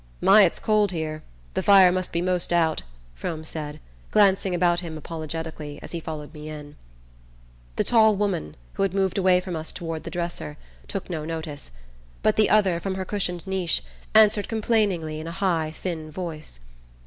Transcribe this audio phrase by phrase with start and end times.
[0.19, 1.21] "My, it's cold here!
[1.53, 2.81] The fire must be 'most out,"
[3.13, 6.75] Frome said, glancing about him apologetically as he followed me in.
[7.75, 11.69] The tall woman, who had moved away from us toward the dresser, took no notice;
[12.23, 13.83] but the other, from her cushioned niche,
[14.15, 16.59] answered complainingly, in a high thin voice.